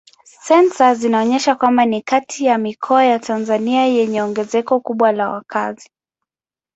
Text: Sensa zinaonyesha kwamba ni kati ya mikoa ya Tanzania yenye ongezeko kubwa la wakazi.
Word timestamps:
Sensa 0.23 0.95
zinaonyesha 0.95 1.55
kwamba 1.55 1.85
ni 1.85 2.01
kati 2.01 2.45
ya 2.45 2.57
mikoa 2.57 3.03
ya 3.05 3.19
Tanzania 3.19 3.85
yenye 3.85 4.21
ongezeko 4.21 4.79
kubwa 4.79 5.11
la 5.11 5.29
wakazi. 5.29 5.89